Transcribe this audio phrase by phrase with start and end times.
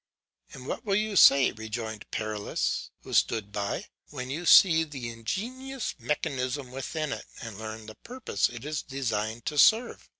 [0.53, 5.93] "And what will you say," rejoined Perilaus, who stood by, "when you see the ingenious
[5.99, 10.09] mechanism within it, and learn the purpose it is designed to serve?"